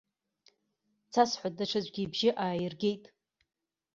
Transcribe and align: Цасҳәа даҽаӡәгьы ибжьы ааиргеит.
Цасҳәа 1.11 1.49
даҽаӡәгьы 1.57 2.01
ибжьы 2.03 2.29
ааиргеит. 2.45 3.03